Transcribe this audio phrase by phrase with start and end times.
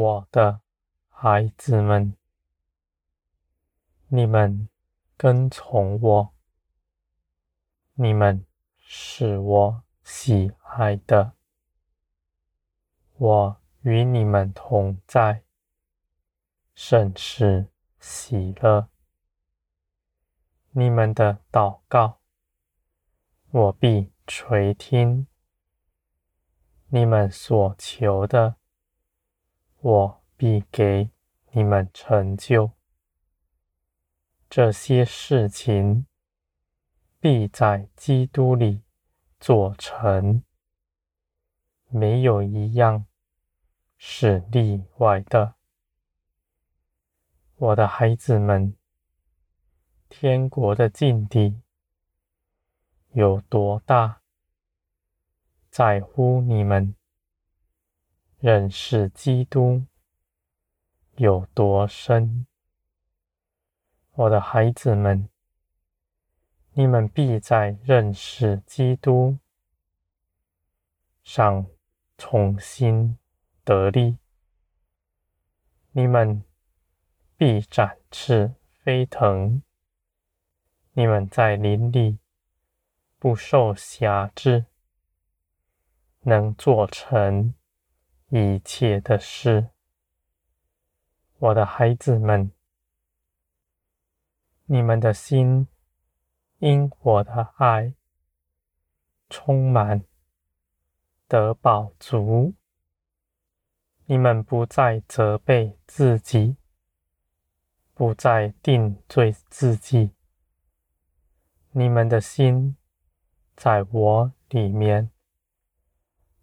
[0.00, 0.62] 我的
[1.10, 2.16] 孩子们，
[4.08, 4.66] 你们
[5.14, 6.34] 跟从我，
[7.92, 8.46] 你们
[8.78, 11.34] 是我喜爱的，
[13.18, 15.42] 我与你们同在，
[16.74, 17.66] 甚是
[17.98, 18.88] 喜乐。
[20.70, 22.20] 你们的祷告，
[23.50, 25.26] 我必垂听；
[26.88, 28.56] 你们所求的，
[29.80, 31.10] 我必给
[31.52, 32.72] 你们成就。
[34.48, 36.06] 这些事情
[37.18, 38.82] 必在基督里
[39.38, 40.42] 做成，
[41.88, 43.06] 没有一样
[43.96, 45.54] 是例外的。
[47.56, 48.74] 我的孩子们。
[50.12, 51.62] 天国的境地
[53.12, 54.22] 有多大，
[55.70, 56.96] 在乎你们
[58.42, 59.84] 认识基督
[61.16, 62.46] 有多深。
[64.12, 65.28] 我的孩子们，
[66.72, 69.36] 你们必在认识基督
[71.22, 71.66] 上
[72.16, 73.18] 重新
[73.62, 74.16] 得力，
[75.92, 76.42] 你们
[77.36, 79.62] 必展翅飞腾。
[80.94, 82.18] 你们在林里
[83.18, 84.64] 不受辖制，
[86.20, 87.52] 能做成
[88.32, 89.70] 一切的事。
[91.38, 92.52] 我的孩子们，
[94.66, 95.66] 你们的心
[96.58, 97.94] 因我的爱
[99.28, 100.04] 充满
[101.26, 102.54] 得饱足，
[104.04, 106.56] 你们不再责备自己，
[107.94, 110.12] 不再定罪自己。
[111.72, 112.76] 你们的心
[113.56, 115.10] 在我里面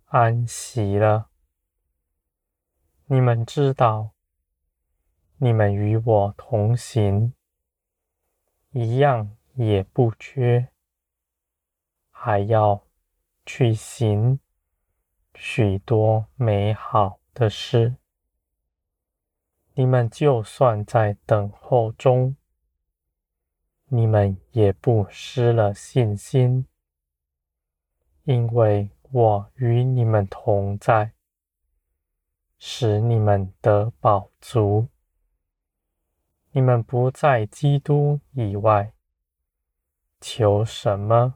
[0.07, 1.26] 安息了。
[3.09, 4.11] 你们知道，
[5.37, 7.33] 你们与我同行，
[8.71, 10.67] 一样也不缺，
[12.11, 12.83] 还要
[13.45, 14.41] 去行
[15.33, 17.95] 许多美好的事。
[19.75, 22.35] 你们就算在等候中。
[23.89, 26.67] 你们也不失了信心，
[28.25, 31.13] 因为我与你们同在，
[32.57, 34.87] 使你们得饱足。
[36.51, 38.93] 你们不在基督以外
[40.19, 41.35] 求什么，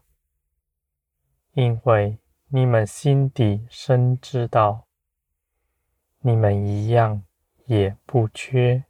[1.53, 2.17] 因为
[2.47, 4.87] 你们心底深知道，
[6.21, 7.23] 你们一样
[7.65, 8.85] 也不缺。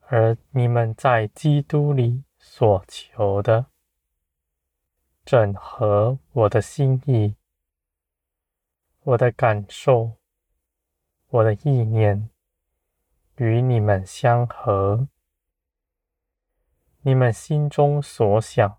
[0.00, 3.66] 而你们在基督里所求的，
[5.24, 7.36] 正合我的心意，
[9.02, 10.19] 我的感受，
[11.30, 12.28] 我的意念
[13.36, 15.08] 与你们相合。
[17.02, 18.78] 你们心中所想、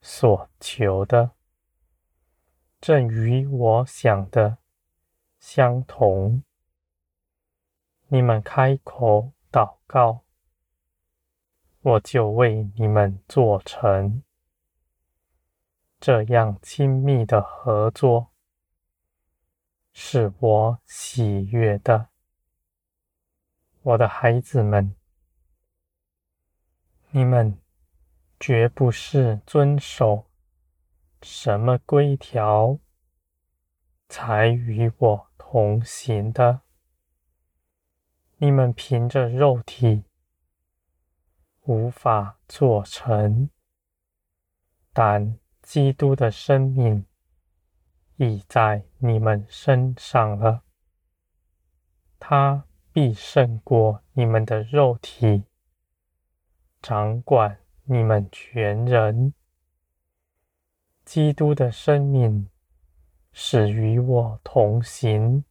[0.00, 1.32] 所求的，
[2.80, 4.58] 正与我想的
[5.38, 6.42] 相同。
[8.08, 9.32] 你们开口。
[9.52, 10.22] 祷告，
[11.80, 14.22] 我就为你们做成。
[15.98, 18.29] 这样亲密的合作，
[20.12, 22.08] 是我喜悦的。
[23.82, 24.96] 我的孩子们，
[27.12, 27.56] 你们
[28.40, 30.26] 绝不是遵守
[31.22, 32.80] 什么规条，
[34.08, 36.62] 才与我同行的。
[38.38, 40.02] 你们凭着肉体
[41.60, 43.48] 无法做成，
[44.92, 47.06] 但基督的生命
[48.22, 50.62] 已在你们身上了。
[52.18, 55.44] 他必胜过你们的肉体，
[56.82, 59.32] 掌管你们全人。
[61.02, 62.50] 基督的生命
[63.32, 65.42] 是与我同行，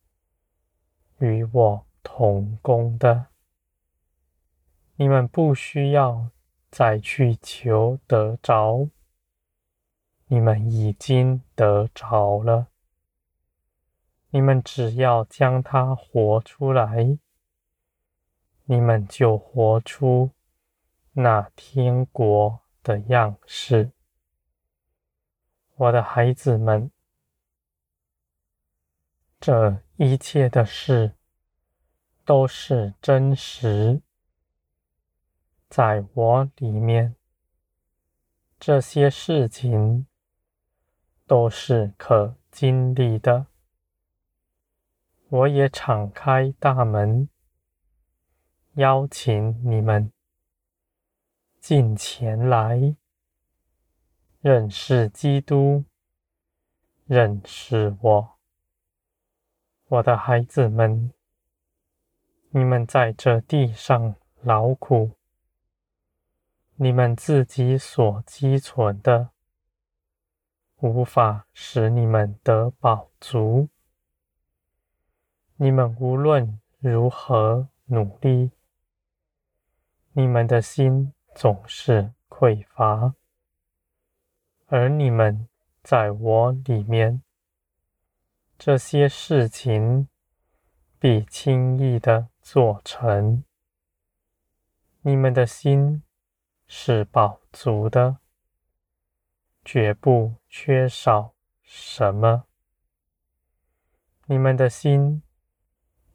[1.17, 3.29] 与我同工的，
[4.97, 6.29] 你们不需要
[6.69, 8.87] 再去求得着，
[10.31, 12.67] 你们已经得着了。
[14.29, 17.17] 你们只要将它活出来，
[18.65, 20.31] 你们就活出
[21.13, 23.91] 那天国的样式。
[25.75, 26.89] 我的孩子们，
[29.39, 31.15] 这一切的事。
[32.25, 34.03] 都是真实，
[35.67, 37.15] 在我里面，
[38.59, 40.05] 这些事情
[41.29, 43.45] 都是可经历的。
[45.27, 47.29] 我也敞开大门，
[48.73, 50.11] 邀请你们
[51.59, 52.95] 进前来，
[54.41, 55.83] 认识基督，
[57.05, 58.31] 认识我。
[59.89, 61.13] 我的孩子们，
[62.49, 65.11] 你们在这地上劳苦，
[66.77, 69.29] 你们自己所积存的，
[70.79, 73.67] 无法使你们得饱足。
[75.57, 78.51] 你们无论如何努力，
[80.13, 83.13] 你们的心总是匮乏，
[84.67, 85.49] 而你们
[85.83, 87.21] 在我里面，
[88.57, 90.07] 这些事情
[90.97, 93.43] 必轻易的做成。
[95.01, 96.03] 你们的心
[96.67, 98.19] 是饱足的，
[99.63, 102.45] 绝不缺少什么。
[104.25, 105.21] 你们的心。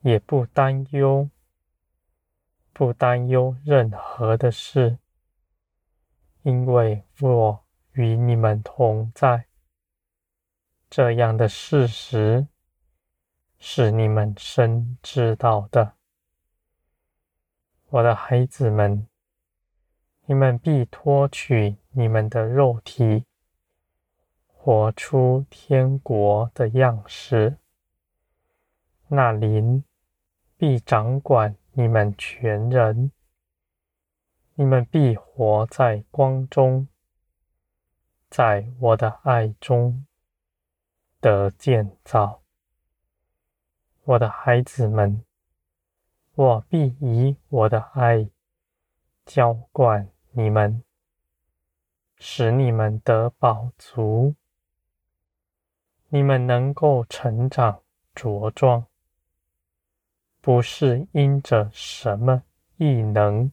[0.05, 1.31] 也不担忧，
[2.75, 4.99] 不担忧任何的事，
[6.43, 9.47] 因为我与你们同在。
[10.91, 12.47] 这样的事实
[13.59, 15.95] 是你们深知道的，
[17.87, 19.09] 我的孩子们，
[20.27, 23.25] 你们必脱去你们的肉体，
[24.65, 27.59] 活出天国的样式。
[29.09, 29.85] 那灵。
[30.57, 33.11] 必掌管你们全人，
[34.55, 36.89] 你们必活在光中，
[38.31, 40.07] 在我的爱中
[41.21, 42.41] 得建造。
[44.05, 45.23] 我的孩子们，
[46.37, 48.31] 我必以我的爱
[49.27, 50.83] 浇灌你们，
[52.17, 54.35] 使你们得饱足，
[56.15, 57.83] 你们能够成长
[58.15, 58.87] 茁壮。
[60.41, 62.45] 不是因着什么
[62.77, 63.51] 异能，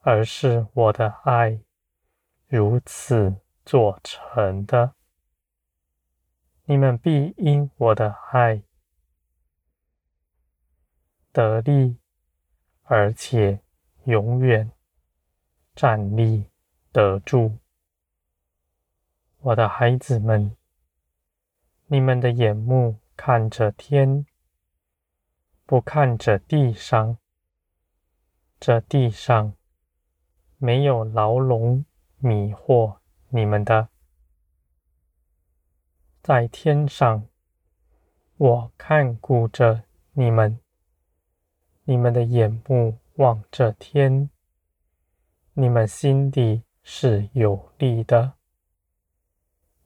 [0.00, 1.58] 而是我的爱
[2.46, 4.92] 如此做成的。
[6.66, 8.62] 你们必因我的爱
[11.32, 11.96] 得力，
[12.82, 13.60] 而且
[14.04, 14.70] 永远
[15.74, 16.50] 站立
[16.92, 17.56] 得住。
[19.38, 20.54] 我的孩子们，
[21.94, 24.26] 你们的眼目看着天。
[25.64, 27.18] 不看着地上，
[28.58, 29.54] 这地上
[30.58, 31.84] 没有牢笼
[32.18, 32.96] 迷惑
[33.28, 33.90] 你们的，
[36.20, 37.28] 在天上，
[38.38, 40.58] 我看顾着你们，
[41.84, 44.28] 你们的眼目望着天，
[45.52, 48.34] 你们心里是有力的，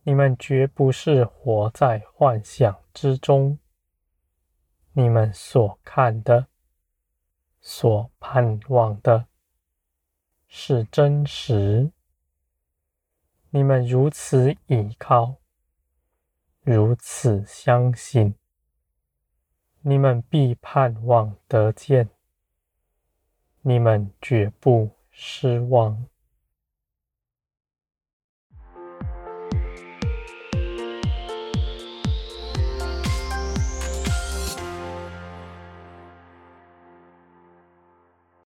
[0.08, 3.58] 你们绝不是活在幻想之中。
[4.92, 6.46] 你们所看的、
[7.60, 9.26] 所盼望的，
[10.46, 11.92] 是真实。
[13.50, 15.36] 你们如此倚靠，
[16.62, 18.34] 如此相信，
[19.82, 22.08] 你们必盼望得见，
[23.60, 26.06] 你们绝不失望。